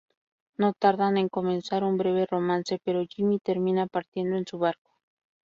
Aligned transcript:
No 0.57 0.73
tardan 0.73 1.17
en 1.17 1.29
comenzar 1.29 1.83
un 1.83 1.95
breve 1.99 2.25
romance, 2.25 2.79
pero 2.83 3.05
Jimmy 3.07 3.37
termina 3.37 3.85
partiendo 3.85 4.35
en 4.35 4.47
su 4.47 4.57
barco. 4.57 4.89